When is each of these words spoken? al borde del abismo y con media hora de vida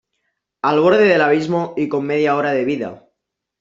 al 0.63 0.79
borde 0.79 1.05
del 1.05 1.21
abismo 1.21 1.75
y 1.77 1.87
con 1.87 2.07
media 2.07 2.35
hora 2.35 2.53
de 2.53 2.65
vida 2.65 3.07